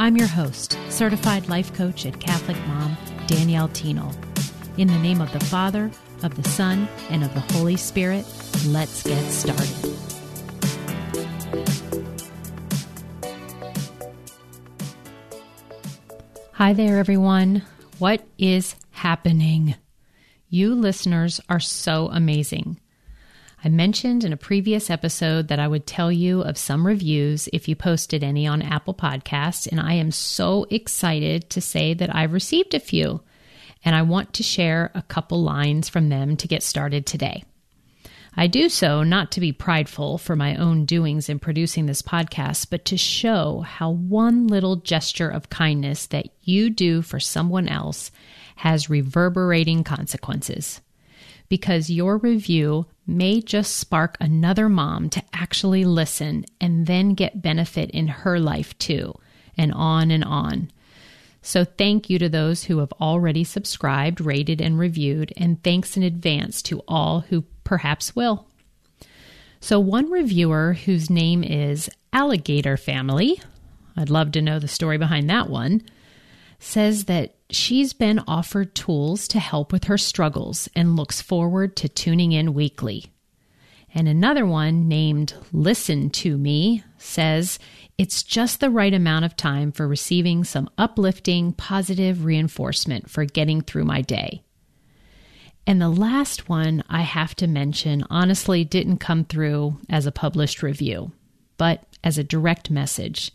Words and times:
I'm 0.00 0.16
your 0.16 0.28
host, 0.28 0.78
certified 0.90 1.48
life 1.48 1.74
coach 1.74 2.04
and 2.04 2.18
Catholic 2.20 2.56
mom, 2.68 2.96
Danielle 3.26 3.68
Thienel. 3.68 4.14
In 4.78 4.86
the 4.86 4.98
name 5.00 5.20
of 5.20 5.32
the 5.32 5.40
Father, 5.40 5.90
of 6.22 6.40
the 6.40 6.48
Son, 6.48 6.88
and 7.10 7.24
of 7.24 7.34
the 7.34 7.40
Holy 7.40 7.76
Spirit, 7.76 8.24
let's 8.68 9.02
get 9.02 9.20
started. 9.28 9.66
Hi 16.52 16.72
there, 16.74 16.98
everyone. 16.98 17.64
What 17.98 18.24
is 18.38 18.76
happening? 18.92 19.74
You 20.48 20.76
listeners 20.76 21.40
are 21.48 21.58
so 21.58 22.08
amazing. 22.12 22.78
I 23.64 23.68
mentioned 23.68 24.22
in 24.22 24.32
a 24.32 24.36
previous 24.36 24.88
episode 24.88 25.48
that 25.48 25.58
I 25.58 25.66
would 25.66 25.84
tell 25.84 26.12
you 26.12 26.42
of 26.42 26.56
some 26.56 26.86
reviews 26.86 27.48
if 27.52 27.66
you 27.66 27.74
posted 27.74 28.22
any 28.22 28.46
on 28.46 28.62
Apple 28.62 28.94
Podcasts, 28.94 29.66
and 29.66 29.80
I 29.80 29.94
am 29.94 30.12
so 30.12 30.64
excited 30.70 31.50
to 31.50 31.60
say 31.60 31.92
that 31.94 32.14
I've 32.14 32.32
received 32.32 32.74
a 32.74 32.80
few, 32.80 33.20
and 33.84 33.96
I 33.96 34.02
want 34.02 34.32
to 34.34 34.44
share 34.44 34.92
a 34.94 35.02
couple 35.02 35.42
lines 35.42 35.88
from 35.88 36.08
them 36.08 36.36
to 36.36 36.46
get 36.46 36.62
started 36.62 37.04
today. 37.04 37.42
I 38.36 38.46
do 38.46 38.68
so 38.68 39.02
not 39.02 39.32
to 39.32 39.40
be 39.40 39.50
prideful 39.50 40.18
for 40.18 40.36
my 40.36 40.54
own 40.54 40.84
doings 40.84 41.28
in 41.28 41.40
producing 41.40 41.86
this 41.86 42.02
podcast, 42.02 42.68
but 42.70 42.84
to 42.84 42.96
show 42.96 43.62
how 43.62 43.90
one 43.90 44.46
little 44.46 44.76
gesture 44.76 45.28
of 45.28 45.50
kindness 45.50 46.06
that 46.06 46.28
you 46.42 46.70
do 46.70 47.02
for 47.02 47.18
someone 47.18 47.66
else 47.66 48.12
has 48.54 48.88
reverberating 48.88 49.82
consequences 49.82 50.80
because 51.48 51.90
your 51.90 52.18
review 52.18 52.86
may 53.08 53.40
just 53.40 53.76
spark 53.76 54.16
another 54.20 54.68
mom 54.68 55.08
to 55.08 55.22
actually 55.32 55.84
listen 55.84 56.44
and 56.60 56.86
then 56.86 57.14
get 57.14 57.40
benefit 57.42 57.90
in 57.90 58.06
her 58.06 58.38
life 58.38 58.76
too, 58.78 59.14
and 59.56 59.72
on 59.72 60.10
and 60.10 60.22
on. 60.22 60.70
So, 61.40 61.64
thank 61.64 62.10
you 62.10 62.18
to 62.18 62.28
those 62.28 62.64
who 62.64 62.78
have 62.78 62.92
already 63.00 63.42
subscribed, 63.42 64.20
rated, 64.20 64.60
and 64.60 64.78
reviewed, 64.78 65.32
and 65.36 65.62
thanks 65.62 65.96
in 65.96 66.02
advance 66.02 66.60
to 66.62 66.82
all 66.86 67.20
who 67.20 67.44
perhaps 67.64 68.14
will. 68.14 68.46
So, 69.60 69.80
one 69.80 70.10
reviewer 70.10 70.74
whose 70.74 71.08
name 71.08 71.42
is 71.42 71.88
Alligator 72.12 72.76
Family, 72.76 73.40
I'd 73.96 74.10
love 74.10 74.32
to 74.32 74.42
know 74.42 74.58
the 74.58 74.68
story 74.68 74.98
behind 74.98 75.30
that 75.30 75.48
one, 75.48 75.82
says 76.58 77.04
that 77.04 77.37
she's 77.50 77.92
been 77.92 78.20
offered 78.26 78.74
tools 78.74 79.28
to 79.28 79.38
help 79.38 79.72
with 79.72 79.84
her 79.84 79.98
struggles 79.98 80.68
and 80.74 80.96
looks 80.96 81.20
forward 81.22 81.76
to 81.76 81.88
tuning 81.88 82.32
in 82.32 82.54
weekly. 82.54 83.12
And 83.94 84.06
another 84.06 84.44
one 84.44 84.86
named 84.86 85.34
Listen 85.52 86.10
to 86.10 86.36
Me 86.36 86.82
says 86.98 87.58
it's 87.96 88.22
just 88.22 88.60
the 88.60 88.70
right 88.70 88.92
amount 88.92 89.24
of 89.24 89.36
time 89.36 89.72
for 89.72 89.88
receiving 89.88 90.44
some 90.44 90.68
uplifting, 90.76 91.52
positive 91.52 92.24
reinforcement 92.24 93.08
for 93.08 93.24
getting 93.24 93.62
through 93.62 93.84
my 93.84 94.02
day. 94.02 94.42
And 95.66 95.80
the 95.80 95.88
last 95.88 96.48
one 96.48 96.82
I 96.88 97.02
have 97.02 97.34
to 97.36 97.46
mention 97.46 98.04
honestly 98.08 98.64
didn't 98.64 98.98
come 98.98 99.24
through 99.24 99.78
as 99.88 100.06
a 100.06 100.12
published 100.12 100.62
review, 100.62 101.12
but 101.56 101.84
as 102.04 102.18
a 102.18 102.24
direct 102.24 102.70
message. 102.70 103.32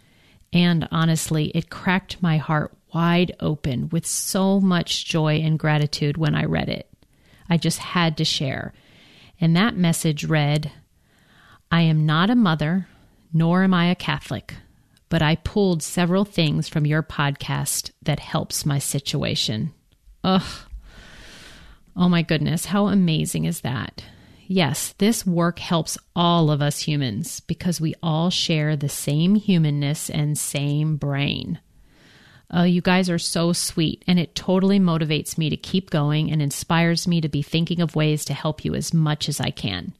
And 0.53 0.87
honestly, 0.91 1.47
it 1.55 1.71
cracked 1.71 2.21
my 2.21 2.37
heart 2.37 2.77
wide 2.93 3.35
open 3.39 3.89
with 3.89 4.05
so 4.05 4.61
much 4.61 5.05
joy 5.05 5.37
and 5.37 5.57
gratitude 5.57 6.15
when 6.15 6.35
I 6.35 6.45
read 6.45 6.69
it. 6.69 6.87
I 7.49 7.57
just 7.57 7.79
had 7.79 8.17
to 8.17 8.23
share. 8.23 8.71
And 9.41 9.55
that 9.55 9.75
message 9.75 10.23
read 10.23 10.71
I 11.71 11.81
am 11.81 12.05
not 12.05 12.29
a 12.29 12.35
mother, 12.35 12.87
nor 13.33 13.63
am 13.63 13.73
I 13.73 13.87
a 13.87 13.95
Catholic, 13.95 14.53
but 15.09 15.23
I 15.23 15.37
pulled 15.37 15.81
several 15.81 16.23
things 16.23 16.67
from 16.69 16.85
your 16.85 17.01
podcast 17.01 17.89
that 18.03 18.19
helps 18.19 18.63
my 18.63 18.77
situation. 18.77 19.73
Ugh. 20.23 20.43
Oh 21.95 22.09
my 22.09 22.21
goodness, 22.21 22.65
how 22.65 22.87
amazing 22.87 23.45
is 23.45 23.61
that? 23.61 24.03
Yes, 24.47 24.93
this 24.97 25.25
work 25.25 25.59
helps 25.59 25.97
all 26.15 26.51
of 26.51 26.61
us 26.61 26.79
humans 26.79 27.39
because 27.41 27.79
we 27.79 27.95
all 28.03 28.29
share 28.29 28.75
the 28.75 28.89
same 28.89 29.35
humanness 29.35 30.09
and 30.09 30.37
same 30.37 30.97
brain. 30.97 31.59
Oh, 32.51 32.63
you 32.63 32.81
guys 32.81 33.09
are 33.09 33.19
so 33.19 33.53
sweet, 33.53 34.03
and 34.05 34.19
it 34.19 34.35
totally 34.35 34.79
motivates 34.79 35.37
me 35.37 35.49
to 35.49 35.57
keep 35.57 35.89
going 35.89 36.31
and 36.31 36.41
inspires 36.41 37.07
me 37.07 37.21
to 37.21 37.29
be 37.29 37.41
thinking 37.41 37.81
of 37.81 37.95
ways 37.95 38.25
to 38.25 38.33
help 38.33 38.63
you 38.63 38.75
as 38.75 38.93
much 38.93 39.27
as 39.27 39.39
I 39.39 39.49
can. 39.49 39.93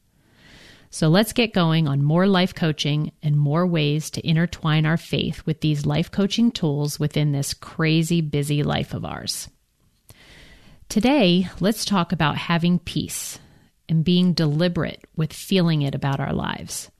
So 0.90 1.08
let's 1.08 1.32
get 1.32 1.52
going 1.52 1.88
on 1.88 2.04
more 2.04 2.28
life 2.28 2.54
coaching 2.54 3.10
and 3.22 3.36
more 3.36 3.66
ways 3.66 4.10
to 4.10 4.28
intertwine 4.28 4.86
our 4.86 4.96
faith 4.96 5.44
with 5.44 5.60
these 5.62 5.86
life 5.86 6.12
coaching 6.12 6.52
tools 6.52 7.00
within 7.00 7.32
this 7.32 7.54
crazy 7.54 8.20
busy 8.20 8.62
life 8.62 8.94
of 8.94 9.04
ours. 9.04 9.48
Today, 10.88 11.48
let's 11.58 11.84
talk 11.84 12.12
about 12.12 12.36
having 12.36 12.78
peace 12.78 13.40
and 13.88 14.04
being 14.04 14.32
deliberate 14.32 15.04
with 15.16 15.32
feeling 15.32 15.82
it 15.82 15.94
about 15.94 16.20
our 16.20 16.32
lives. 16.32 16.90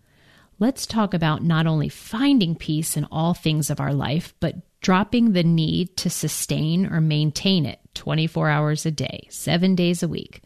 Let's 0.59 0.87
talk 0.87 1.15
about 1.15 1.43
not 1.43 1.67
only 1.67 1.89
finding 1.89 2.55
peace 2.55 2.97
in 2.97 3.07
all 3.11 3.35
things 3.35 3.71
of 3.71 3.81
our 3.81 3.93
life, 3.93 4.35
but 4.41 4.57
dropping 4.81 5.33
the 5.33 5.43
need 5.43 5.97
to 5.97 6.11
sustain 6.11 6.87
or 6.87 7.01
maintain 7.01 7.67
it 7.67 7.81
24 7.95 8.49
hours 8.49 8.87
a 8.87 8.91
day, 8.91 9.27
seven 9.31 9.75
days 9.75 10.03
a 10.03 10.09
week. 10.09 10.43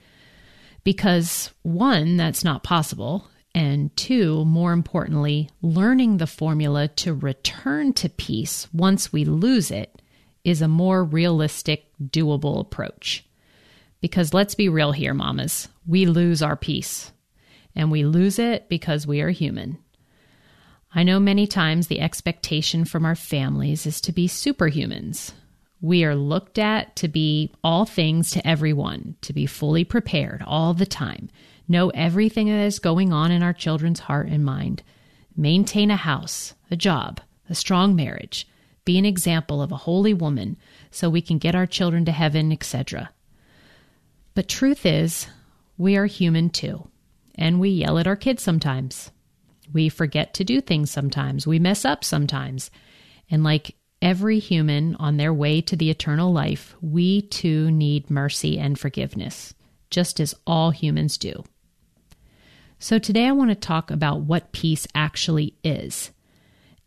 Because 0.84 1.50
one, 1.62 2.16
that's 2.16 2.44
not 2.44 2.62
possible. 2.62 3.28
And 3.54 3.94
two, 3.96 4.44
more 4.44 4.72
importantly, 4.72 5.50
learning 5.60 6.18
the 6.18 6.26
formula 6.26 6.88
to 6.88 7.12
return 7.12 7.92
to 7.94 8.08
peace 8.08 8.68
once 8.72 9.12
we 9.12 9.24
lose 9.24 9.70
it 9.70 10.00
is 10.44 10.62
a 10.62 10.68
more 10.68 11.04
realistic, 11.04 11.86
doable 12.00 12.60
approach. 12.60 13.27
Because 14.00 14.34
let's 14.34 14.54
be 14.54 14.68
real 14.68 14.92
here, 14.92 15.14
mamas, 15.14 15.68
we 15.86 16.06
lose 16.06 16.42
our 16.42 16.56
peace. 16.56 17.12
And 17.74 17.90
we 17.90 18.04
lose 18.04 18.38
it 18.38 18.68
because 18.68 19.06
we 19.06 19.20
are 19.20 19.30
human. 19.30 19.78
I 20.94 21.02
know 21.02 21.20
many 21.20 21.46
times 21.46 21.86
the 21.86 22.00
expectation 22.00 22.84
from 22.84 23.04
our 23.04 23.14
families 23.14 23.86
is 23.86 24.00
to 24.02 24.12
be 24.12 24.26
superhumans. 24.26 25.32
We 25.80 26.04
are 26.04 26.16
looked 26.16 26.58
at 26.58 26.96
to 26.96 27.08
be 27.08 27.52
all 27.62 27.84
things 27.84 28.30
to 28.32 28.46
everyone, 28.46 29.16
to 29.22 29.32
be 29.32 29.46
fully 29.46 29.84
prepared 29.84 30.42
all 30.46 30.74
the 30.74 30.86
time, 30.86 31.28
know 31.68 31.90
everything 31.90 32.48
that 32.48 32.64
is 32.64 32.78
going 32.78 33.12
on 33.12 33.30
in 33.30 33.42
our 33.42 33.52
children's 33.52 34.00
heart 34.00 34.28
and 34.28 34.44
mind, 34.44 34.82
maintain 35.36 35.90
a 35.90 35.96
house, 35.96 36.54
a 36.70 36.76
job, 36.76 37.20
a 37.48 37.54
strong 37.54 37.94
marriage, 37.94 38.48
be 38.84 38.98
an 38.98 39.04
example 39.04 39.60
of 39.60 39.70
a 39.70 39.76
holy 39.76 40.14
woman 40.14 40.56
so 40.90 41.10
we 41.10 41.20
can 41.20 41.38
get 41.38 41.54
our 41.54 41.66
children 41.66 42.04
to 42.06 42.12
heaven, 42.12 42.50
etc. 42.50 43.10
But 44.38 44.46
truth 44.46 44.86
is, 44.86 45.26
we 45.78 45.96
are 45.96 46.06
human 46.06 46.50
too, 46.50 46.86
and 47.34 47.58
we 47.58 47.70
yell 47.70 47.98
at 47.98 48.06
our 48.06 48.14
kids 48.14 48.40
sometimes. 48.40 49.10
We 49.72 49.88
forget 49.88 50.32
to 50.34 50.44
do 50.44 50.60
things 50.60 50.92
sometimes. 50.92 51.44
We 51.44 51.58
mess 51.58 51.84
up 51.84 52.04
sometimes. 52.04 52.70
And 53.28 53.42
like 53.42 53.74
every 54.00 54.38
human 54.38 54.94
on 55.00 55.16
their 55.16 55.34
way 55.34 55.60
to 55.62 55.74
the 55.74 55.90
eternal 55.90 56.32
life, 56.32 56.76
we 56.80 57.22
too 57.22 57.72
need 57.72 58.12
mercy 58.12 58.60
and 58.60 58.78
forgiveness, 58.78 59.54
just 59.90 60.20
as 60.20 60.36
all 60.46 60.70
humans 60.70 61.18
do. 61.18 61.42
So 62.78 63.00
today 63.00 63.26
I 63.26 63.32
want 63.32 63.50
to 63.50 63.56
talk 63.56 63.90
about 63.90 64.20
what 64.20 64.52
peace 64.52 64.86
actually 64.94 65.56
is. 65.64 66.12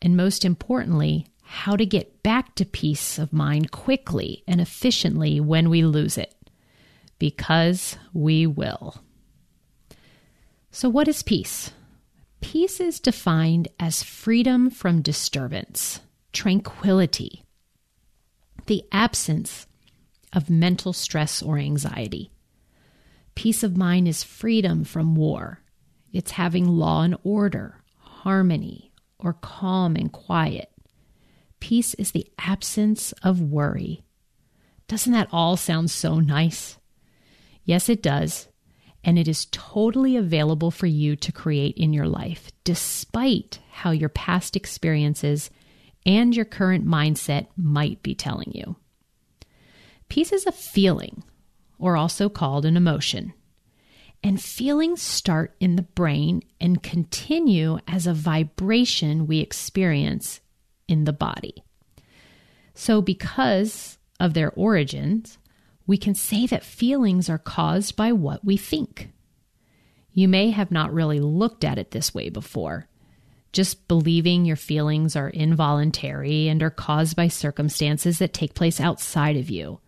And 0.02 0.16
most 0.16 0.46
importantly, 0.46 1.28
how 1.44 1.76
to 1.76 1.86
get 1.86 2.24
back 2.24 2.56
to 2.56 2.66
peace 2.66 3.20
of 3.20 3.34
mind 3.34 3.72
quickly 3.72 4.42
and 4.48 4.62
efficiently 4.62 5.42
when 5.42 5.70
we 5.70 5.84
lose 5.84 6.18
it. 6.18 6.34
Because 7.22 8.00
we 8.14 8.48
will. 8.48 8.96
So, 10.72 10.90
what 10.90 11.08
is 11.08 11.22
peace? 11.22 11.70
Peace 12.42 12.80
is 12.80 13.00
defined 13.00 13.68
as 13.80 14.02
freedom 14.02 14.72
from 14.72 15.04
disturbance, 15.04 16.00
tranquility, 16.34 17.46
the 18.66 18.82
absence 18.92 19.68
of 20.34 20.50
mental 20.50 20.94
stress 20.94 21.44
or 21.44 21.60
anxiety. 21.60 22.32
Peace 23.36 23.62
of 23.62 23.78
mind 23.78 24.08
is 24.08 24.24
freedom 24.24 24.84
from 24.84 25.14
war. 25.14 25.62
It's 26.12 26.32
having 26.32 26.68
law 26.68 27.04
and 27.04 27.16
order, 27.24 27.84
harmony, 28.00 28.92
or 29.20 29.34
calm 29.34 29.96
and 29.96 30.12
quiet. 30.12 30.72
peace 31.60 31.94
is 31.94 32.14
the 32.14 32.26
absence 32.40 33.12
of 33.22 33.40
worry. 33.40 34.02
Doesn't 34.88 35.14
that 35.14 35.30
all 35.32 35.56
sound 35.56 35.92
so 35.92 36.20
nice? 36.20 36.80
Yes, 37.66 37.90
it 37.90 38.02
does. 38.02 38.48
And 39.04 39.18
it 39.18 39.28
is 39.28 39.48
totally 39.52 40.16
available 40.16 40.72
for 40.72 40.86
you 40.86 41.16
to 41.16 41.32
create 41.32 41.76
in 41.78 41.94
your 41.94 42.08
life, 42.08 42.52
despite 42.64 43.60
how 43.72 43.92
your 43.92 44.10
past 44.10 44.56
experiences 44.56 45.50
and 46.06 46.36
your 46.36 46.46
current 46.46 46.86
mindset 46.86 47.48
might 47.58 48.02
be 48.04 48.14
telling 48.14 48.52
you. 48.54 48.76
Peace 50.10 50.32
is 50.32 50.46
a 50.46 50.52
feeling, 50.52 51.24
or 51.80 51.96
also 51.96 52.30
called 52.30 52.66
an 52.66 52.78
emotion. 52.78 53.34
And 54.24 54.42
feelings 54.42 55.02
start 55.02 55.56
in 55.60 55.78
the 55.78 55.82
brain 55.82 56.44
and 56.60 56.84
continue 56.84 57.80
as 57.88 58.06
a 58.06 58.14
vibration 58.14 59.26
we 59.26 59.40
experience 59.40 60.42
in 60.88 61.06
the 61.06 61.14
body. 61.14 61.64
So, 62.76 63.02
because 63.02 63.98
of 64.20 64.34
their 64.34 64.52
origins, 64.52 65.40
we 65.88 65.98
can 65.98 66.16
say 66.16 66.46
that 66.48 66.64
feelings 66.64 67.30
are 67.30 67.38
caused 67.38 67.96
by 67.96 68.12
what 68.12 68.46
we 68.46 68.58
think. 68.58 69.10
You 70.14 70.28
may 70.28 70.52
have 70.52 70.72
not 70.72 70.94
really 70.94 71.20
looked 71.20 71.64
at 71.64 71.78
it 71.78 71.92
this 71.92 72.14
way 72.14 72.30
before, 72.30 72.88
just 73.54 73.88
believing 73.88 74.46
your 74.46 74.56
feelings 74.56 75.16
are 75.16 75.30
involuntary 75.30 76.48
and 76.48 76.62
are 76.62 76.70
caused 76.70 77.16
by 77.16 77.28
circumstances 77.28 78.20
that 78.20 78.34
take 78.34 78.54
place 78.54 78.80
outside 78.80 79.38
of 79.38 79.50
you. 79.50 79.80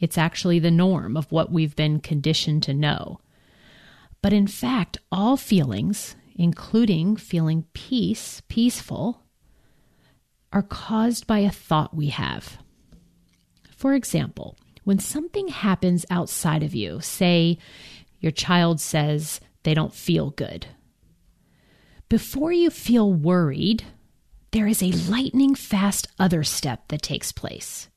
It's 0.00 0.18
actually 0.18 0.58
the 0.58 0.70
norm 0.70 1.16
of 1.16 1.30
what 1.32 1.50
we've 1.50 1.74
been 1.74 2.00
conditioned 2.00 2.62
to 2.64 2.74
know. 2.74 3.20
But 4.22 4.32
in 4.32 4.46
fact, 4.46 4.98
all 5.10 5.36
feelings, 5.36 6.16
including 6.36 7.16
feeling 7.16 7.64
peace, 7.72 8.42
peaceful, 8.48 9.22
are 10.52 10.62
caused 10.62 11.26
by 11.26 11.40
a 11.40 11.50
thought 11.50 11.96
we 11.96 12.08
have. 12.08 12.58
For 13.76 13.94
example, 13.94 14.56
when 14.88 14.98
something 14.98 15.48
happens 15.48 16.06
outside 16.08 16.62
of 16.62 16.74
you, 16.74 16.98
say 17.02 17.58
your 18.20 18.32
child 18.32 18.80
says 18.80 19.38
they 19.62 19.74
don't 19.74 19.92
feel 19.92 20.30
good, 20.30 20.66
before 22.08 22.52
you 22.52 22.70
feel 22.70 23.12
worried, 23.12 23.84
there 24.52 24.66
is 24.66 24.82
a 24.82 24.92
lightning 25.10 25.54
fast 25.54 26.08
other 26.18 26.42
step 26.42 26.88
that 26.88 27.02
takes 27.02 27.32
place. 27.32 27.90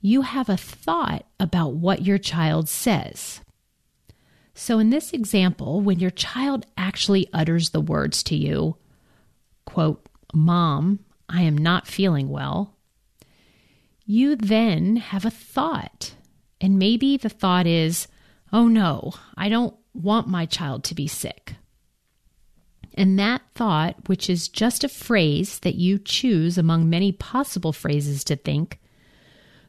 You 0.00 0.22
have 0.22 0.48
a 0.48 0.56
thought 0.56 1.26
about 1.40 1.72
what 1.72 2.06
your 2.06 2.18
child 2.18 2.68
says. 2.68 3.40
So, 4.54 4.78
in 4.78 4.90
this 4.90 5.12
example, 5.12 5.80
when 5.80 5.98
your 5.98 6.12
child 6.12 6.66
actually 6.78 7.28
utters 7.32 7.70
the 7.70 7.80
words 7.80 8.22
to 8.22 8.36
you, 8.36 8.76
quote, 9.64 10.08
Mom, 10.32 11.00
I 11.28 11.42
am 11.42 11.58
not 11.58 11.88
feeling 11.88 12.28
well, 12.28 12.75
you 14.06 14.36
then 14.36 14.96
have 14.96 15.24
a 15.24 15.30
thought. 15.30 16.14
And 16.60 16.78
maybe 16.78 17.16
the 17.16 17.28
thought 17.28 17.66
is, 17.66 18.08
Oh 18.52 18.68
no, 18.68 19.12
I 19.36 19.48
don't 19.48 19.76
want 19.92 20.28
my 20.28 20.46
child 20.46 20.84
to 20.84 20.94
be 20.94 21.08
sick. 21.08 21.54
And 22.94 23.18
that 23.18 23.42
thought, 23.54 24.08
which 24.08 24.30
is 24.30 24.48
just 24.48 24.84
a 24.84 24.88
phrase 24.88 25.58
that 25.58 25.74
you 25.74 25.98
choose 25.98 26.56
among 26.56 26.88
many 26.88 27.12
possible 27.12 27.72
phrases 27.72 28.24
to 28.24 28.36
think, 28.36 28.80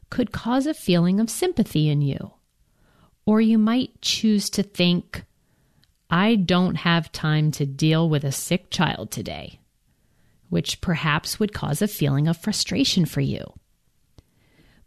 could 0.08 0.32
cause 0.32 0.66
a 0.66 0.72
feeling 0.72 1.20
of 1.20 1.28
sympathy 1.28 1.90
in 1.90 2.00
you. 2.00 2.32
Or 3.26 3.42
you 3.42 3.58
might 3.58 4.00
choose 4.00 4.48
to 4.50 4.62
think, 4.62 5.24
I 6.08 6.36
don't 6.36 6.76
have 6.76 7.12
time 7.12 7.50
to 7.52 7.66
deal 7.66 8.08
with 8.08 8.24
a 8.24 8.32
sick 8.32 8.70
child 8.70 9.10
today, 9.10 9.60
which 10.48 10.80
perhaps 10.80 11.38
would 11.38 11.52
cause 11.52 11.82
a 11.82 11.88
feeling 11.88 12.28
of 12.28 12.38
frustration 12.38 13.04
for 13.04 13.20
you. 13.20 13.44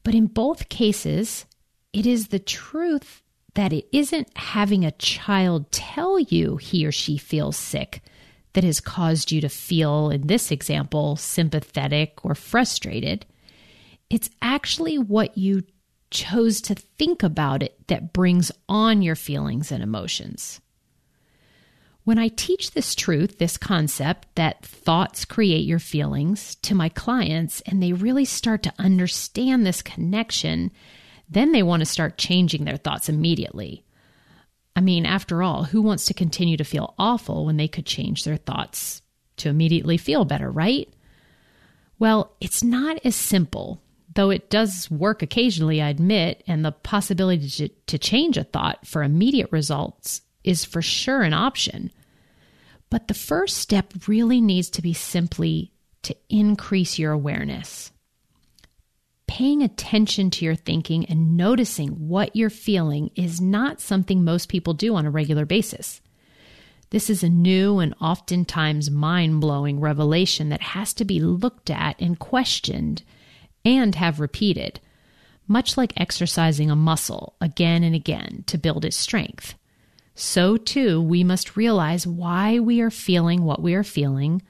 But 0.03 0.15
in 0.15 0.27
both 0.27 0.69
cases, 0.69 1.45
it 1.93 2.05
is 2.05 2.27
the 2.27 2.39
truth 2.39 3.21
that 3.53 3.73
it 3.73 3.85
isn't 3.91 4.35
having 4.37 4.85
a 4.85 4.91
child 4.91 5.71
tell 5.71 6.19
you 6.19 6.57
he 6.57 6.85
or 6.85 6.91
she 6.91 7.17
feels 7.17 7.57
sick 7.57 8.01
that 8.53 8.63
has 8.63 8.79
caused 8.79 9.31
you 9.31 9.41
to 9.41 9.49
feel, 9.49 10.09
in 10.09 10.27
this 10.27 10.51
example, 10.51 11.15
sympathetic 11.15 12.25
or 12.25 12.35
frustrated. 12.35 13.25
It's 14.09 14.29
actually 14.41 14.97
what 14.97 15.37
you 15.37 15.63
chose 16.09 16.59
to 16.61 16.75
think 16.75 17.23
about 17.23 17.63
it 17.63 17.87
that 17.87 18.13
brings 18.13 18.51
on 18.67 19.01
your 19.01 19.15
feelings 19.15 19.71
and 19.71 19.81
emotions. 19.81 20.59
When 22.03 22.17
I 22.17 22.29
teach 22.29 22.71
this 22.71 22.95
truth, 22.95 23.37
this 23.37 23.57
concept 23.57 24.27
that 24.35 24.65
thoughts 24.65 25.23
create 25.23 25.65
your 25.65 25.79
feelings 25.79 26.55
to 26.55 26.73
my 26.73 26.89
clients, 26.89 27.61
and 27.61 27.81
they 27.81 27.93
really 27.93 28.25
start 28.25 28.63
to 28.63 28.73
understand 28.79 29.65
this 29.65 29.83
connection, 29.83 30.71
then 31.29 31.51
they 31.51 31.61
want 31.61 31.81
to 31.81 31.85
start 31.85 32.17
changing 32.17 32.65
their 32.65 32.77
thoughts 32.77 33.07
immediately. 33.07 33.83
I 34.75 34.81
mean, 34.81 35.05
after 35.05 35.43
all, 35.43 35.65
who 35.65 35.81
wants 35.81 36.05
to 36.07 36.13
continue 36.13 36.57
to 36.57 36.63
feel 36.63 36.95
awful 36.97 37.45
when 37.45 37.57
they 37.57 37.67
could 37.67 37.85
change 37.85 38.23
their 38.23 38.37
thoughts 38.37 39.01
to 39.37 39.49
immediately 39.49 39.97
feel 39.97 40.25
better, 40.25 40.49
right? 40.49 40.91
Well, 41.99 42.35
it's 42.41 42.63
not 42.63 42.99
as 43.05 43.15
simple 43.15 43.81
though 44.13 44.29
it 44.29 44.49
does 44.49 44.89
work 44.91 45.21
occasionally, 45.21 45.81
I 45.81 45.89
admit, 45.89 46.43
and 46.47 46.65
the 46.65 46.71
possibility 46.71 47.49
to, 47.49 47.69
to 47.69 47.97
change 47.97 48.37
a 48.37 48.43
thought 48.43 48.85
for 48.85 49.03
immediate 49.03 49.51
results 49.51 50.21
is 50.43 50.65
for 50.65 50.81
sure 50.81 51.21
an 51.21 51.33
option. 51.33 51.91
But 52.89 53.07
the 53.07 53.13
first 53.13 53.57
step 53.57 53.93
really 54.07 54.41
needs 54.41 54.69
to 54.71 54.81
be 54.81 54.93
simply 54.93 55.71
to 56.03 56.15
increase 56.29 56.99
your 56.99 57.11
awareness. 57.11 57.91
Paying 59.27 59.63
attention 59.63 60.29
to 60.31 60.45
your 60.45 60.55
thinking 60.55 61.05
and 61.05 61.37
noticing 61.37 62.09
what 62.09 62.35
you're 62.35 62.49
feeling 62.49 63.11
is 63.15 63.39
not 63.39 63.79
something 63.79 64.23
most 64.23 64.49
people 64.49 64.73
do 64.73 64.95
on 64.95 65.05
a 65.05 65.11
regular 65.11 65.45
basis. 65.45 66.01
This 66.89 67.09
is 67.09 67.23
a 67.23 67.29
new 67.29 67.79
and 67.79 67.95
oftentimes 68.01 68.91
mind 68.91 69.39
blowing 69.39 69.79
revelation 69.79 70.49
that 70.49 70.61
has 70.61 70.93
to 70.95 71.05
be 71.05 71.21
looked 71.21 71.69
at 71.69 71.95
and 72.01 72.19
questioned 72.19 73.03
and 73.63 73.95
have 73.95 74.19
repeated, 74.19 74.81
much 75.47 75.77
like 75.77 75.93
exercising 75.95 76.69
a 76.69 76.75
muscle 76.75 77.37
again 77.39 77.83
and 77.83 77.95
again 77.95 78.43
to 78.47 78.57
build 78.57 78.83
its 78.83 78.97
strength. 78.97 79.55
So, 80.15 80.57
too, 80.57 81.01
we 81.01 81.23
must 81.23 81.55
realize 81.55 82.05
why 82.05 82.59
we 82.59 82.81
are 82.81 82.91
feeling 82.91 83.43
what 83.43 83.61
we 83.61 83.73
are 83.73 83.83
feeling, 83.83 84.41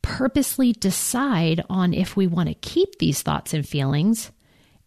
purposely 0.00 0.72
decide 0.72 1.64
on 1.68 1.92
if 1.92 2.16
we 2.16 2.26
want 2.26 2.48
to 2.48 2.54
keep 2.54 2.98
these 2.98 3.22
thoughts 3.22 3.52
and 3.52 3.66
feelings, 3.66 4.30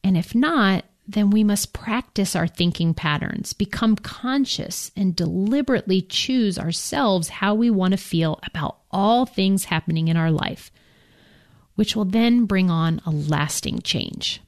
and 0.03 0.17
if 0.17 0.33
not, 0.33 0.85
then 1.07 1.29
we 1.29 1.43
must 1.43 1.73
practice 1.73 2.35
our 2.35 2.47
thinking 2.47 2.93
patterns, 2.93 3.53
become 3.53 3.95
conscious, 3.95 4.91
and 4.95 5.15
deliberately 5.15 6.01
choose 6.01 6.57
ourselves 6.57 7.29
how 7.29 7.53
we 7.53 7.69
want 7.69 7.91
to 7.91 7.97
feel 7.97 8.39
about 8.43 8.79
all 8.89 9.25
things 9.25 9.65
happening 9.65 10.07
in 10.07 10.17
our 10.17 10.31
life 10.31 10.71
which 11.75 11.95
will 11.95 12.05
then 12.05 12.45
bring 12.45 12.69
on 12.69 13.01
a 13.05 13.11
lasting 13.11 13.81
change. 13.81 14.41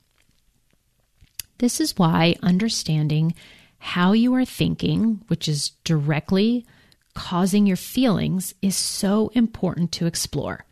This 1.59 1.79
is 1.79 1.97
why 1.97 2.35
understanding 2.41 3.35
how 3.79 4.11
you 4.11 4.33
are 4.33 4.45
thinking, 4.45 5.21
which 5.27 5.47
is 5.47 5.71
directly 5.83 6.65
causing 7.13 7.65
your 7.65 7.77
feelings, 7.77 8.53
is 8.61 8.75
so 8.75 9.29
important 9.33 9.91
to 9.91 10.05
explore. 10.05 10.65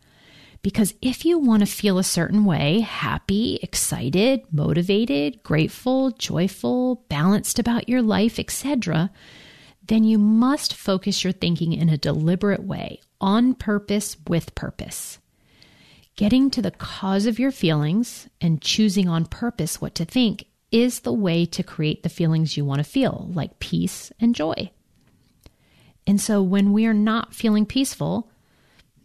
Because 0.62 0.93
if 1.01 1.25
you 1.25 1.38
want 1.38 1.62
to 1.62 1.67
feel 1.67 2.00
a 2.00 2.03
certain 2.03 2.45
way 2.45 2.79
happy, 2.79 3.59
excited, 3.62 4.41
motivated, 4.51 5.43
grateful, 5.43 6.12
joyful, 6.12 7.03
balanced 7.09 7.59
about 7.59 7.89
your 7.89 8.01
life, 8.01 8.39
etc. 8.39 9.12
then 9.88 10.03
you 10.03 10.17
must 10.17 10.74
focus 10.74 11.24
your 11.24 11.33
thinking 11.33 11.74
in 11.74 11.89
a 11.89 11.97
deliberate 11.97 12.63
way, 12.63 13.00
on 13.21 13.53
purpose, 13.53 14.17
with 14.27 14.55
purpose. 14.55 15.19
Getting 16.15 16.50
to 16.51 16.62
the 16.62 16.71
cause 16.71 17.27
of 17.27 17.38
your 17.38 17.51
feelings 17.51 18.27
and 18.41 18.62
choosing 18.62 19.07
on 19.07 19.25
purpose 19.25 19.81
what 19.81 19.93
to 19.95 20.05
think 20.05 20.45
is 20.75 21.00
the 21.00 21.13
way 21.13 21.46
to 21.46 21.63
create 21.63 22.03
the 22.03 22.10
feelings 22.10 22.58
you 22.58 22.65
want 22.65 22.79
to 22.79 22.84
feel, 22.84 23.29
like 23.34 23.60
peace 23.60 24.12
and 24.20 24.36
joy. 24.36 24.70
And 26.05 26.20
so 26.20 26.41
when 26.41 26.74
we 26.74 26.86
are 26.86 26.94
not 26.94 27.34
feeling 27.34 27.65
peaceful, 27.65 28.29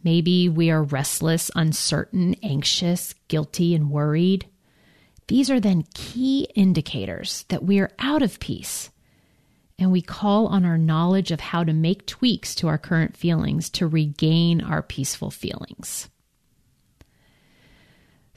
maybe 0.02 0.48
we 0.48 0.68
are 0.72 0.82
restless, 0.82 1.48
uncertain, 1.54 2.34
anxious, 2.42 3.14
guilty, 3.28 3.76
and 3.76 3.88
worried. 3.88 4.46
These 5.28 5.48
are 5.48 5.60
then 5.60 5.84
key 5.94 6.48
indicators 6.56 7.44
that 7.50 7.62
we 7.62 7.78
are 7.78 7.92
out 8.00 8.22
of 8.22 8.40
peace. 8.40 8.90
And 9.78 9.92
we 9.92 10.02
call 10.02 10.48
on 10.48 10.64
our 10.64 10.76
knowledge 10.76 11.30
of 11.30 11.38
how 11.38 11.62
to 11.62 11.72
make 11.72 12.04
tweaks 12.04 12.52
to 12.56 12.66
our 12.66 12.78
current 12.78 13.16
feelings 13.16 13.70
to 13.70 13.86
regain 13.86 14.60
our 14.60 14.82
peaceful 14.82 15.30
feelings. 15.30 16.10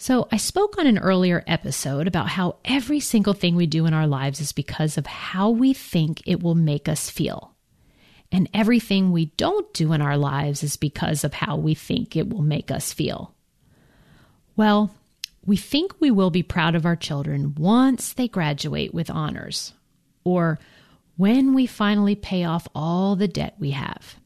So, 0.03 0.27
I 0.33 0.35
spoke 0.35 0.77
on 0.77 0.85
an 0.85 0.97
earlier 0.97 1.45
episode 1.47 2.07
about 2.07 2.27
how 2.27 2.57
every 2.65 2.99
single 2.99 3.33
thing 3.33 3.55
we 3.55 3.67
do 3.67 3.85
in 3.85 3.93
our 3.93 4.05
lives 4.05 4.41
is 4.41 4.51
because 4.51 4.97
of 4.97 5.05
how 5.05 5.49
we 5.49 5.73
think 5.73 6.21
it 6.25 6.43
will 6.43 6.55
make 6.55 6.89
us 6.89 7.09
feel. 7.09 7.55
And 8.29 8.49
everything 8.53 9.13
we 9.13 9.27
don't 9.37 9.73
do 9.73 9.93
in 9.93 10.01
our 10.01 10.17
lives 10.17 10.61
is 10.61 10.75
because 10.75 11.23
of 11.23 11.33
how 11.33 11.55
we 11.55 11.73
think 11.73 12.17
it 12.17 12.29
will 12.29 12.41
make 12.41 12.69
us 12.69 12.91
feel. 12.91 13.33
Well, 14.57 14.93
we 15.45 15.55
think 15.55 15.93
we 16.01 16.11
will 16.11 16.31
be 16.31 16.43
proud 16.43 16.75
of 16.75 16.85
our 16.85 16.97
children 16.97 17.55
once 17.55 18.11
they 18.11 18.27
graduate 18.27 18.93
with 18.93 19.09
honors, 19.09 19.71
or 20.25 20.59
when 21.15 21.53
we 21.53 21.65
finally 21.65 22.15
pay 22.15 22.43
off 22.43 22.67
all 22.75 23.15
the 23.15 23.29
debt 23.29 23.55
we 23.57 23.71
have. 23.71 24.17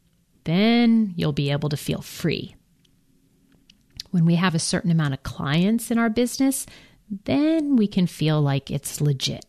Then 0.43 1.13
you'll 1.15 1.33
be 1.33 1.51
able 1.51 1.69
to 1.69 1.77
feel 1.77 2.01
free. 2.01 2.55
When 4.11 4.25
we 4.25 4.35
have 4.35 4.55
a 4.55 4.59
certain 4.59 4.91
amount 4.91 5.13
of 5.13 5.23
clients 5.23 5.91
in 5.91 5.97
our 5.97 6.09
business, 6.09 6.65
then 7.25 7.75
we 7.75 7.87
can 7.87 8.07
feel 8.07 8.41
like 8.41 8.71
it's 8.71 9.01
legit. 9.01 9.45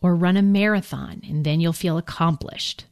Or 0.00 0.14
run 0.14 0.36
a 0.36 0.42
marathon, 0.42 1.22
and 1.28 1.44
then 1.44 1.60
you'll 1.60 1.72
feel 1.72 1.98
accomplished. 1.98 2.84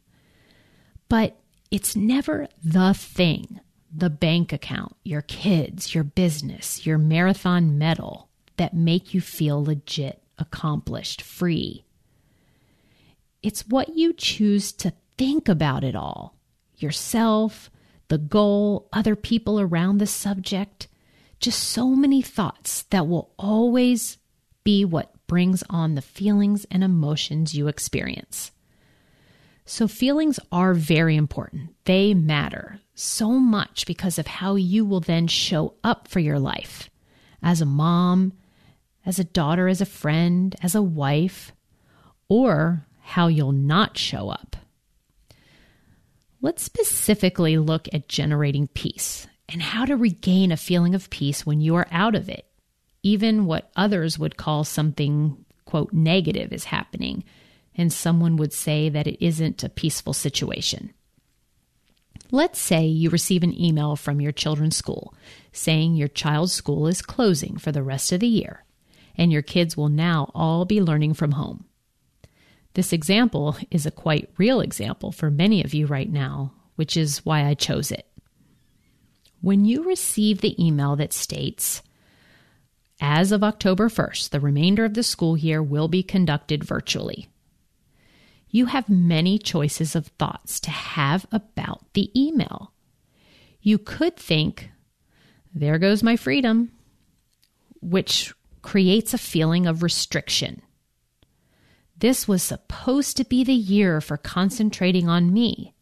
But 1.09 1.37
it's 1.71 1.95
never 1.95 2.49
the 2.62 2.95
thing 2.95 3.61
the 3.97 4.11
bank 4.11 4.53
account, 4.53 4.97
your 5.05 5.23
kids, 5.23 5.95
your 5.95 6.03
business, 6.03 6.85
your 6.85 6.99
marathon 6.99 7.79
medal 7.79 8.29
that 8.57 8.75
make 8.75 9.14
you 9.14 9.21
feel 9.21 9.62
legit, 9.62 10.21
accomplished, 10.37 11.23
free. 11.23 11.85
It's 13.41 13.69
what 13.69 13.97
you 13.97 14.12
choose 14.12 14.73
to 14.73 14.93
think 15.17 15.49
about 15.49 15.85
it 15.85 15.95
all 15.95 16.35
yourself, 16.76 17.71
the 18.08 18.18
goal, 18.18 18.88
other 18.92 19.16
people 19.16 19.61
around 19.61 19.99
the 19.99 20.06
subject. 20.06 20.88
Just 21.40 21.62
so 21.62 21.88
many 21.88 22.23
thoughts 22.23 22.84
that 22.84 23.06
will 23.06 23.32
always 23.38 24.18
be 24.62 24.84
what 24.84 25.14
brings 25.26 25.62
on 25.68 25.94
the 25.94 26.02
feelings 26.02 26.66
and 26.70 26.82
emotions 26.84 27.54
you 27.54 27.68
experience. 27.68 28.50
So, 29.66 29.88
feelings 29.88 30.38
are 30.52 30.75
very 30.75 31.16
important. 31.16 31.75
They 31.84 32.12
matter 32.12 32.80
so 32.94 33.30
much 33.30 33.87
because 33.87 34.18
of 34.18 34.26
how 34.26 34.56
you 34.56 34.84
will 34.84 35.00
then 35.00 35.26
show 35.26 35.75
up 35.82 36.06
for 36.06 36.20
your 36.20 36.38
life 36.38 36.90
as 37.42 37.61
a 37.61 37.66
mom, 37.66 38.32
as 39.06 39.18
a 39.18 39.25
daughter, 39.25 39.68
as 39.68 39.80
a 39.80 39.87
friend, 39.87 40.54
as 40.62 40.75
a 40.75 40.82
wife, 40.82 41.52
or 42.28 42.87
how 43.00 43.28
you'll 43.28 43.52
not 43.52 43.99
show 43.99 44.28
up. 44.30 44.56
Let's 46.44 46.62
specifically 46.62 47.56
look 47.56 47.88
at 47.94 48.06
generating 48.06 48.66
peace 48.66 49.26
and 49.48 49.62
how 49.62 49.86
to 49.86 49.96
regain 49.96 50.52
a 50.52 50.58
feeling 50.58 50.94
of 50.94 51.08
peace 51.08 51.46
when 51.46 51.62
you 51.62 51.74
are 51.74 51.86
out 51.90 52.14
of 52.14 52.28
it. 52.28 52.44
Even 53.02 53.46
what 53.46 53.70
others 53.76 54.18
would 54.18 54.36
call 54.36 54.62
something, 54.62 55.42
quote, 55.64 55.94
negative 55.94 56.52
is 56.52 56.64
happening, 56.64 57.24
and 57.74 57.90
someone 57.90 58.36
would 58.36 58.52
say 58.52 58.90
that 58.90 59.06
it 59.06 59.24
isn't 59.24 59.64
a 59.64 59.70
peaceful 59.70 60.12
situation. 60.12 60.92
Let's 62.30 62.58
say 62.58 62.84
you 62.84 63.08
receive 63.08 63.42
an 63.42 63.58
email 63.58 63.96
from 63.96 64.20
your 64.20 64.32
children's 64.32 64.76
school 64.76 65.14
saying 65.50 65.94
your 65.94 66.08
child's 66.08 66.52
school 66.52 66.86
is 66.86 67.00
closing 67.00 67.56
for 67.56 67.72
the 67.72 67.82
rest 67.82 68.12
of 68.12 68.20
the 68.20 68.26
year 68.26 68.64
and 69.16 69.32
your 69.32 69.40
kids 69.40 69.78
will 69.78 69.88
now 69.88 70.30
all 70.34 70.66
be 70.66 70.82
learning 70.82 71.14
from 71.14 71.32
home. 71.32 71.64
This 72.75 72.93
example 72.93 73.57
is 73.71 73.87
a 73.87 73.90
quite 73.90 74.31
real 74.37 74.61
example 74.61 75.12
for 75.12 75.31
many 75.31 75.64
of 75.64 75.75
you 75.75 75.87
right 75.87 76.11
now, 76.11 76.52
which 76.76 76.97
is 76.97 77.25
why 77.25 77.47
I 77.47 77.54
chose 77.54 77.90
it. 77.90 78.07
When 79.40 79.64
you 79.64 79.85
receive 79.85 80.40
the 80.40 80.62
email 80.64 80.97
that 80.97 81.12
states, 81.12 81.83
as 83.00 83.33
of 83.33 83.43
October 83.45 83.88
1st, 83.88 84.31
the 84.31 84.40
remainder 84.40 84.85
of 84.85 84.95
the 84.95 85.02
school 85.02 85.37
year 85.37 85.62
will 85.62 85.88
be 85.88 86.02
conducted 86.02 86.64
virtually 86.64 87.28
you 88.54 88.66
have 88.66 88.88
many 88.88 89.37
choices 89.37 89.97
of 89.97 90.07
thoughts 90.16 90.61
to 90.61 90.71
have 90.71 91.26
about 91.33 91.93
the 91.95 92.09
email. 92.14 92.73
You 93.61 93.78
could 93.78 94.16
think, 94.16 94.71
there 95.52 95.76
goes 95.76 96.04
my 96.04 96.14
freedom, 96.14 96.71
which 97.81 98.33
creates 98.62 99.12
a 99.12 99.19
feeling 99.19 99.66
of 99.66 99.83
restriction. 99.83 100.62
This 102.04 102.28
was 102.28 102.42
supposed 102.42 103.16
to 103.16 103.25
be 103.25 103.44
the 103.44 103.54
year 103.54 103.99
for 103.99 104.18
concentrating 104.18 105.08
on 105.08 105.32
me, 105.32 105.73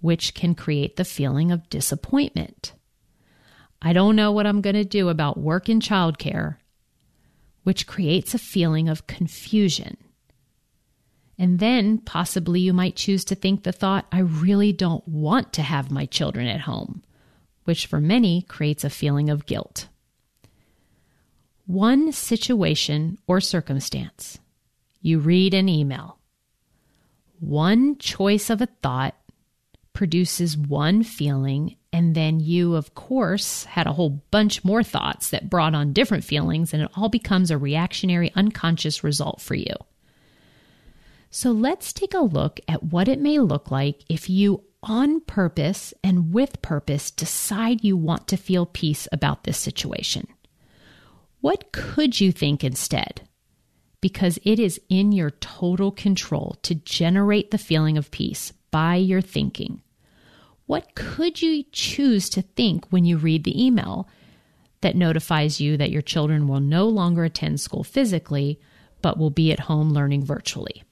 which 0.00 0.32
can 0.32 0.54
create 0.54 0.96
the 0.96 1.04
feeling 1.04 1.52
of 1.52 1.68
disappointment. 1.68 2.72
I 3.82 3.92
don't 3.92 4.16
know 4.16 4.32
what 4.32 4.46
I'm 4.46 4.62
going 4.62 4.76
to 4.76 4.84
do 4.86 5.10
about 5.10 5.36
work 5.36 5.68
and 5.68 5.82
childcare, 5.82 6.56
which 7.64 7.86
creates 7.86 8.32
a 8.32 8.38
feeling 8.38 8.88
of 8.88 9.06
confusion. 9.06 9.98
And 11.36 11.58
then 11.58 11.98
possibly 11.98 12.60
you 12.60 12.72
might 12.72 12.96
choose 12.96 13.22
to 13.26 13.34
think 13.34 13.64
the 13.64 13.72
thought, 13.72 14.06
I 14.10 14.20
really 14.20 14.72
don't 14.72 15.06
want 15.06 15.52
to 15.52 15.62
have 15.62 15.90
my 15.90 16.06
children 16.06 16.46
at 16.46 16.62
home, 16.62 17.02
which 17.64 17.84
for 17.84 18.00
many 18.00 18.40
creates 18.40 18.84
a 18.84 18.88
feeling 18.88 19.28
of 19.28 19.44
guilt. 19.44 19.88
One 21.66 22.10
situation 22.10 23.18
or 23.26 23.42
circumstance. 23.42 24.38
You 25.02 25.18
read 25.18 25.52
an 25.52 25.68
email. 25.68 26.18
One 27.40 27.98
choice 27.98 28.50
of 28.50 28.62
a 28.62 28.66
thought 28.66 29.16
produces 29.92 30.56
one 30.56 31.02
feeling, 31.02 31.76
and 31.92 32.14
then 32.14 32.38
you, 32.38 32.76
of 32.76 32.94
course, 32.94 33.64
had 33.64 33.88
a 33.88 33.92
whole 33.92 34.22
bunch 34.30 34.64
more 34.64 34.84
thoughts 34.84 35.30
that 35.30 35.50
brought 35.50 35.74
on 35.74 35.92
different 35.92 36.22
feelings, 36.22 36.72
and 36.72 36.84
it 36.84 36.90
all 36.96 37.08
becomes 37.08 37.50
a 37.50 37.58
reactionary, 37.58 38.32
unconscious 38.36 39.02
result 39.02 39.40
for 39.40 39.56
you. 39.56 39.74
So 41.30 41.50
let's 41.50 41.92
take 41.92 42.14
a 42.14 42.20
look 42.20 42.60
at 42.68 42.84
what 42.84 43.08
it 43.08 43.20
may 43.20 43.40
look 43.40 43.70
like 43.70 44.04
if 44.08 44.30
you, 44.30 44.62
on 44.82 45.20
purpose 45.20 45.92
and 46.04 46.32
with 46.32 46.62
purpose, 46.62 47.10
decide 47.10 47.82
you 47.82 47.96
want 47.96 48.28
to 48.28 48.36
feel 48.36 48.66
peace 48.66 49.08
about 49.10 49.44
this 49.44 49.58
situation. 49.58 50.28
What 51.40 51.72
could 51.72 52.20
you 52.20 52.30
think 52.30 52.62
instead? 52.62 53.28
Because 54.02 54.38
it 54.42 54.58
is 54.58 54.78
in 54.90 55.12
your 55.12 55.30
total 55.30 55.90
control 55.90 56.58
to 56.62 56.74
generate 56.74 57.50
the 57.50 57.56
feeling 57.56 57.96
of 57.96 58.10
peace 58.10 58.52
by 58.70 58.96
your 58.96 59.22
thinking. 59.22 59.80
What 60.66 60.94
could 60.94 61.40
you 61.40 61.64
choose 61.72 62.28
to 62.30 62.42
think 62.42 62.86
when 62.90 63.06
you 63.06 63.16
read 63.16 63.44
the 63.44 63.64
email 63.64 64.08
that 64.80 64.96
notifies 64.96 65.60
you 65.60 65.76
that 65.76 65.90
your 65.90 66.02
children 66.02 66.48
will 66.48 66.60
no 66.60 66.88
longer 66.88 67.24
attend 67.24 67.60
school 67.60 67.84
physically, 67.84 68.60
but 69.00 69.18
will 69.18 69.30
be 69.30 69.52
at 69.52 69.60
home 69.60 69.90
learning 69.90 70.24
virtually? 70.24 70.82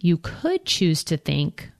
You 0.00 0.16
could 0.16 0.64
choose 0.64 1.04
to 1.04 1.16
think, 1.16 1.70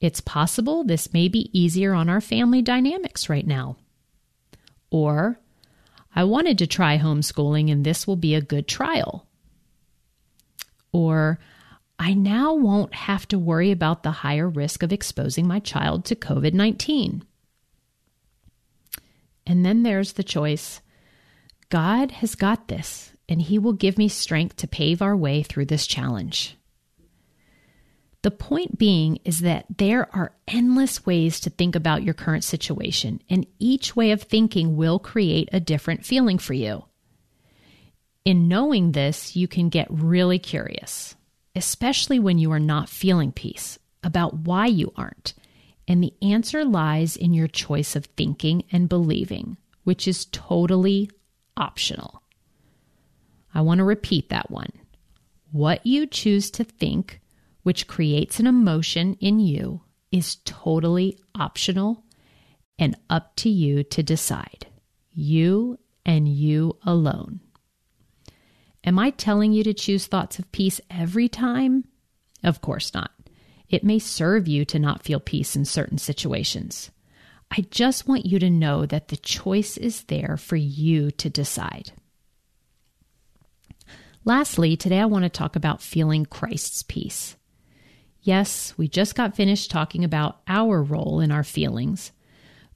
it's 0.00 0.20
possible 0.20 0.84
this 0.84 1.14
may 1.14 1.28
be 1.28 1.48
easier 1.58 1.94
on 1.94 2.10
our 2.10 2.20
family 2.20 2.60
dynamics 2.60 3.30
right 3.30 3.46
now. 3.46 3.76
Or, 4.90 5.40
I 6.14 6.24
wanted 6.24 6.58
to 6.58 6.66
try 6.66 6.98
homeschooling 6.98 7.70
and 7.70 7.84
this 7.84 8.06
will 8.06 8.16
be 8.16 8.34
a 8.34 8.40
good 8.40 8.68
trial. 8.68 9.26
Or, 10.92 11.40
I 11.98 12.14
now 12.14 12.54
won't 12.54 12.94
have 12.94 13.26
to 13.28 13.38
worry 13.38 13.70
about 13.70 14.02
the 14.02 14.10
higher 14.10 14.48
risk 14.48 14.82
of 14.82 14.92
exposing 14.92 15.46
my 15.46 15.60
child 15.60 16.04
to 16.06 16.16
COVID 16.16 16.52
19. 16.52 17.24
And 19.46 19.64
then 19.64 19.82
there's 19.82 20.12
the 20.12 20.24
choice 20.24 20.80
God 21.68 22.10
has 22.12 22.34
got 22.34 22.68
this, 22.68 23.12
and 23.28 23.42
He 23.42 23.58
will 23.58 23.72
give 23.72 23.98
me 23.98 24.08
strength 24.08 24.56
to 24.56 24.68
pave 24.68 25.02
our 25.02 25.16
way 25.16 25.42
through 25.42 25.66
this 25.66 25.86
challenge. 25.86 26.56
The 28.24 28.30
point 28.30 28.78
being 28.78 29.18
is 29.26 29.40
that 29.40 29.66
there 29.76 30.08
are 30.16 30.32
endless 30.48 31.04
ways 31.04 31.38
to 31.40 31.50
think 31.50 31.76
about 31.76 32.02
your 32.02 32.14
current 32.14 32.42
situation, 32.42 33.20
and 33.28 33.46
each 33.58 33.94
way 33.94 34.12
of 34.12 34.22
thinking 34.22 34.78
will 34.78 34.98
create 34.98 35.50
a 35.52 35.60
different 35.60 36.06
feeling 36.06 36.38
for 36.38 36.54
you. 36.54 36.86
In 38.24 38.48
knowing 38.48 38.92
this, 38.92 39.36
you 39.36 39.46
can 39.46 39.68
get 39.68 39.88
really 39.90 40.38
curious, 40.38 41.14
especially 41.54 42.18
when 42.18 42.38
you 42.38 42.50
are 42.52 42.58
not 42.58 42.88
feeling 42.88 43.30
peace, 43.30 43.78
about 44.02 44.38
why 44.38 44.68
you 44.68 44.94
aren't. 44.96 45.34
And 45.86 46.02
the 46.02 46.14
answer 46.22 46.64
lies 46.64 47.16
in 47.16 47.34
your 47.34 47.48
choice 47.48 47.94
of 47.94 48.06
thinking 48.06 48.64
and 48.72 48.88
believing, 48.88 49.58
which 49.82 50.08
is 50.08 50.24
totally 50.32 51.10
optional. 51.58 52.22
I 53.52 53.60
want 53.60 53.80
to 53.80 53.84
repeat 53.84 54.30
that 54.30 54.50
one. 54.50 54.72
What 55.52 55.84
you 55.84 56.06
choose 56.06 56.50
to 56.52 56.64
think 56.64 57.20
which 57.64 57.88
creates 57.88 58.38
an 58.38 58.46
emotion 58.46 59.14
in 59.20 59.40
you, 59.40 59.82
is 60.12 60.36
totally 60.44 61.18
optional 61.34 62.04
and 62.78 62.96
up 63.10 63.34
to 63.36 63.48
you 63.48 63.82
to 63.82 64.02
decide. 64.02 64.66
You 65.10 65.78
and 66.06 66.28
you 66.28 66.78
alone. 66.84 67.40
Am 68.84 68.98
I 68.98 69.10
telling 69.10 69.52
you 69.52 69.64
to 69.64 69.74
choose 69.74 70.06
thoughts 70.06 70.38
of 70.38 70.52
peace 70.52 70.80
every 70.90 71.28
time? 71.28 71.84
Of 72.42 72.60
course 72.60 72.92
not. 72.94 73.10
It 73.68 73.82
may 73.82 73.98
serve 73.98 74.46
you 74.46 74.64
to 74.66 74.78
not 74.78 75.02
feel 75.02 75.18
peace 75.20 75.56
in 75.56 75.64
certain 75.64 75.98
situations. 75.98 76.90
I 77.50 77.62
just 77.70 78.06
want 78.06 78.26
you 78.26 78.38
to 78.40 78.50
know 78.50 78.84
that 78.84 79.08
the 79.08 79.16
choice 79.16 79.76
is 79.76 80.02
there 80.04 80.36
for 80.36 80.56
you 80.56 81.10
to 81.12 81.30
decide. 81.30 81.92
Lastly, 84.24 84.76
today 84.76 85.00
I 85.00 85.06
want 85.06 85.24
to 85.24 85.28
talk 85.28 85.56
about 85.56 85.82
feeling 85.82 86.26
Christ's 86.26 86.82
peace. 86.82 87.36
Yes, 88.24 88.72
we 88.78 88.88
just 88.88 89.14
got 89.14 89.36
finished 89.36 89.70
talking 89.70 90.02
about 90.02 90.40
our 90.48 90.82
role 90.82 91.20
in 91.20 91.30
our 91.30 91.44
feelings, 91.44 92.10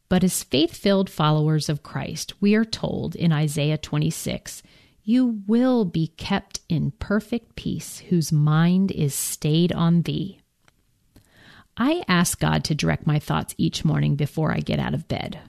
But 0.08 0.24
as 0.24 0.42
faith 0.42 0.74
filled 0.74 1.10
followers 1.10 1.68
of 1.68 1.82
Christ, 1.82 2.34
we 2.40 2.54
are 2.54 2.64
told 2.64 3.14
in 3.14 3.32
Isaiah 3.32 3.78
26 3.78 4.62
You 5.02 5.42
will 5.46 5.84
be 5.84 6.08
kept 6.16 6.60
in 6.68 6.92
perfect 6.92 7.56
peace, 7.56 7.98
whose 8.08 8.32
mind 8.32 8.90
is 8.90 9.14
stayed 9.14 9.72
on 9.72 10.02
thee. 10.02 10.40
I 11.76 12.02
ask 12.08 12.40
God 12.40 12.64
to 12.64 12.74
direct 12.74 13.06
my 13.06 13.18
thoughts 13.18 13.54
each 13.56 13.84
morning 13.84 14.16
before 14.16 14.52
I 14.52 14.60
get 14.60 14.78
out 14.78 14.94
of 14.94 15.08
bed. 15.08 15.40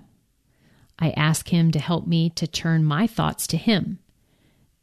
I 0.99 1.11
ask 1.11 1.49
Him 1.49 1.71
to 1.71 1.79
help 1.79 2.05
me 2.05 2.29
to 2.31 2.45
turn 2.47 2.83
my 2.83 3.07
thoughts 3.07 3.47
to 3.47 3.57
Him 3.57 3.99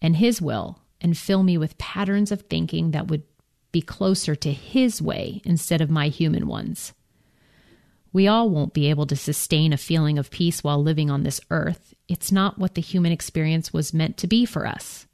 and 0.03 0.17
His 0.17 0.43
will 0.43 0.81
and 1.01 1.17
fill 1.17 1.43
me 1.43 1.57
with 1.59 1.79
patterns 1.79 2.33
of 2.33 2.43
thinking 2.43 2.91
that 2.91 3.09
would 3.09 3.23
be 3.73 3.81
closer 3.81 4.35
to 4.35 4.53
His 4.53 5.01
way 5.03 5.41
instead 5.45 5.81
of 5.81 5.91
my 5.91 6.09
human 6.09 6.47
ones. 6.47 6.93
We 8.13 8.29
all 8.29 8.49
won't 8.49 8.73
be 8.73 8.89
able 8.89 9.07
to 9.09 9.17
sustain 9.17 9.73
a 9.73 9.77
feeling 9.77 10.19
of 10.19 10.31
peace 10.31 10.65
while 10.65 10.83
living 10.83 11.11
on 11.11 11.23
this 11.23 11.41
earth. 11.51 11.93
It's 12.09 12.33
not 12.33 12.59
what 12.59 12.75
the 12.75 12.81
human 12.81 13.13
experience 13.13 13.73
was 13.75 13.93
meant 13.93 14.17
to 14.17 14.27
be 14.27 14.47
for 14.47 14.67
us. 14.67 15.07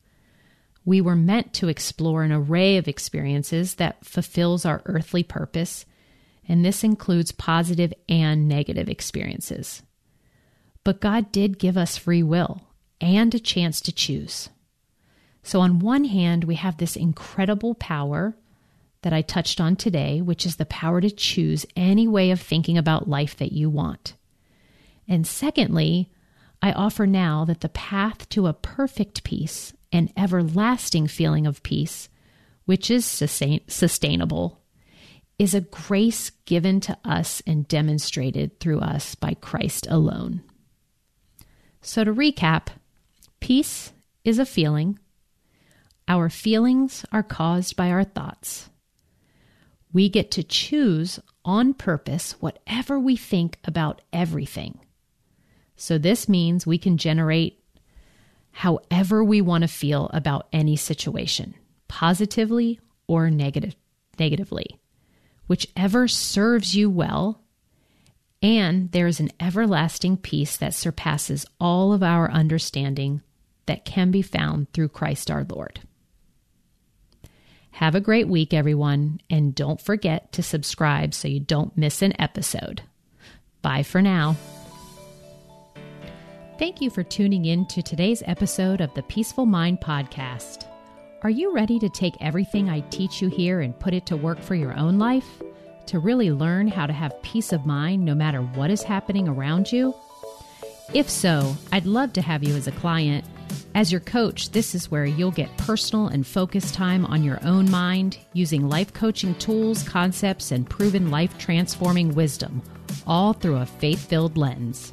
We 0.85 1.01
were 1.01 1.17
meant 1.17 1.53
to 1.55 1.69
explore 1.69 2.23
an 2.23 2.33
array 2.33 2.77
of 2.77 2.89
experiences 2.89 3.75
that 3.75 4.05
fulfills 4.05 4.65
our 4.65 4.83
earthly 4.87 5.23
purpose, 5.23 5.85
and 6.47 6.65
this 6.65 6.85
includes 6.85 7.33
positive 7.33 7.93
and 8.09 8.47
negative 8.47 8.89
experiences. 8.89 9.83
But 10.85 11.01
God 11.01 11.33
did 11.33 11.59
give 11.59 11.77
us 11.77 11.97
free 11.97 12.23
will 12.23 12.63
and 13.01 13.35
a 13.35 13.41
chance 13.41 13.81
to 13.81 13.93
choose. 13.93 14.49
So, 15.43 15.61
on 15.61 15.81
one 15.81 16.05
hand, 16.05 16.45
we 16.45 16.55
have 16.55 16.77
this 16.77 16.97
incredible 16.97 17.75
power 17.75 18.37
that 19.03 19.13
I 19.13 19.23
touched 19.23 19.61
on 19.61 19.77
today, 19.77 20.21
which 20.21 20.47
is 20.47 20.57
the 20.57 20.65
power 20.65 21.01
to 21.01 21.11
choose 21.11 21.67
any 21.77 22.09
way 22.09 22.31
of 22.31 22.41
thinking 22.41 22.79
about 22.79 23.09
life 23.09 23.37
that 23.37 23.53
you 23.53 23.69
want. 23.69 24.15
And 25.09 25.27
secondly, 25.27 26.11
I 26.63 26.73
offer 26.73 27.07
now 27.07 27.45
that 27.45 27.61
the 27.61 27.69
path 27.69 28.29
to 28.31 28.47
a 28.47 28.53
perfect 28.53 29.25
peace 29.25 29.73
and 29.93 30.13
everlasting 30.17 31.09
feeling 31.09 31.47
of 31.47 31.63
peace, 31.63 32.09
which 32.65 32.91
is 32.91 33.05
sustain- 33.05 33.69
sustainable, 33.69 34.61
is 35.39 35.55
a 35.55 35.61
grace 35.61 36.31
given 36.45 36.79
to 36.81 36.97
us 37.05 37.43
and 37.47 37.67
demonstrated 37.67 38.61
through 38.61 38.79
us 38.79 39.17
by 39.17 39.35
Christ 39.35 39.89
alone. 39.91 40.43
So, 41.81 42.05
to 42.05 42.15
recap, 42.15 42.69
peace 43.41 43.93
is 44.25 44.39
a 44.39 44.47
feeling. 44.47 45.01
Our 46.07 46.29
feelings 46.29 47.05
are 47.11 47.25
caused 47.25 47.75
by 47.75 47.91
our 47.91 48.05
thoughts. 48.05 48.71
We 49.93 50.09
get 50.09 50.31
to 50.33 50.43
choose 50.43 51.19
on 51.45 51.75
purpose 51.75 52.33
whatever 52.41 52.99
we 52.99 53.17
think 53.17 53.59
about 53.65 54.01
everything. 54.13 54.81
So, 55.77 55.99
this 55.99 56.29
means 56.29 56.67
we 56.67 56.79
can 56.79 56.97
generate 56.97 57.63
however 58.53 59.25
we 59.25 59.41
want 59.41 59.63
to 59.63 59.69
feel 59.69 60.11
about 60.13 60.49
any 60.53 60.77
situation, 60.77 61.55
positively 61.89 62.79
or 63.07 63.31
negative, 63.31 63.75
negatively, 64.19 64.79
whichever 65.47 66.07
serves 66.07 66.75
you 66.75 66.89
well 66.89 67.43
and 68.43 68.91
there 68.91 69.07
is 69.07 69.21
an 69.21 69.31
everlasting 69.39 70.17
peace 70.17 70.57
that 70.57 70.75
surpasses 70.75 71.47
all 71.61 71.93
of 71.93 72.03
our 72.03 72.31
understanding 72.31 73.23
that 73.67 73.85
can 73.85 74.11
be 74.11 74.23
found 74.23 74.73
through 74.73 74.89
Christ 74.89 75.31
our 75.31 75.45
Lord. 75.49 75.81
Have 77.73 77.95
a 77.95 78.01
great 78.01 78.29
week, 78.29 78.55
everyone, 78.55 79.21
and 79.29 79.55
don't 79.55 79.81
forget 79.81 80.33
to 80.33 80.43
subscribe 80.43 81.15
so 81.15 81.29
you 81.29 81.41
don't 81.41 81.77
miss 81.77 82.01
an 82.03 82.21
episode. 82.21 82.83
Bye 83.61 83.83
for 83.83 84.01
now. 84.01 84.37
Thank 86.59 86.81
you 86.81 86.91
for 86.91 87.03
tuning 87.03 87.45
in 87.45 87.67
to 87.67 87.83
today's 87.83 88.23
episode 88.27 88.81
of 88.81 88.95
the 88.95 89.03
Peaceful 89.03 89.47
Mind 89.47 89.81
Podcast. 89.81 90.67
Are 91.23 91.31
you 91.31 91.55
ready 91.55 91.79
to 91.81 91.89
take 91.89 92.15
everything 92.21 92.69
I 92.69 92.81
teach 92.91 93.21
you 93.21 93.29
here 93.29 93.61
and 93.61 93.79
put 93.79 93.95
it 93.95 94.07
to 94.07 94.17
work 94.17 94.41
for 94.41 94.55
your 94.55 94.77
own 94.79 94.99
life? 94.99 95.43
to 95.87 95.99
really 95.99 96.31
learn 96.31 96.69
how 96.69 96.87
to 96.87 96.93
have 96.93 97.23
peace 97.23 97.53
of 97.53 97.67
mind 97.67 98.05
no 98.05 98.15
matter 98.15 98.41
what 98.41 98.71
is 98.71 98.83
happening 98.83 99.29
around 99.29 99.71
you? 99.71 99.95
If 100.95 101.09
so, 101.09 101.57
I'd 101.71 101.87
love 101.87 102.13
to 102.15 102.23
have 102.23 102.43
you 102.43 102.55
as 102.55 102.67
a 102.67 102.73
client. 102.73 103.25
As 103.75 103.91
your 103.91 104.03
coach, 104.03 104.51
this 104.51 104.75
is 104.75 104.91
where 104.91 105.07
you'll 105.07 105.31
get 105.31 105.57
personal 105.57 106.09
and 106.09 106.27
focused 106.27 106.75
time 106.75 107.07
on 107.07 107.25
your 107.25 107.39
own 107.43 107.71
mind 107.71 108.19
using 108.35 108.69
life 108.69 108.93
coaching 108.93 109.35
tools, 109.37 109.83
concepts, 109.83 110.53
and 110.53 110.69
proven 110.69 111.11
life 111.11 111.39
transforming 111.39 112.15
wisdom, 112.15 112.63
all 113.07 113.33
through 113.33 113.57
a 113.57 113.67
faith 113.67 114.07
filled 114.07 114.37
lens. 114.37 114.93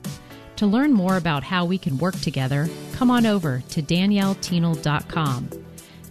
To 0.55 0.65
learn 0.65 0.93
more 0.93 1.17
about 1.17 1.43
how 1.43 1.65
we 1.65 1.77
can 1.77 1.97
work 1.97 2.19
together, 2.21 2.69
come 2.93 3.11
on 3.11 3.25
over 3.25 3.61
to 3.69 3.81
daniellethienel.com. 3.81 5.49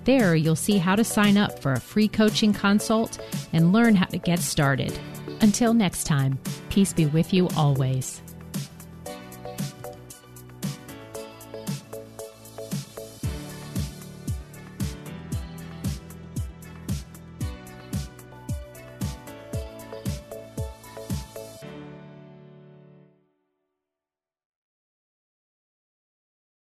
There, 0.05 0.35
you'll 0.35 0.57
see 0.57 0.79
how 0.79 0.97
to 0.97 1.05
sign 1.05 1.37
up 1.37 1.59
for 1.59 1.73
a 1.73 1.81
free 1.81 2.09
coaching 2.09 2.53
consult 2.53 3.19
and 3.53 3.73
learn 3.73 3.95
how 3.95 4.07
to 4.07 4.19
get 4.19 4.41
started. 4.41 4.99
Until 5.41 5.75
next 5.75 6.05
time, 6.05 6.39
peace 6.71 6.93
be 6.93 7.07
with 7.07 7.33
you 7.33 7.49
always. 7.57 8.23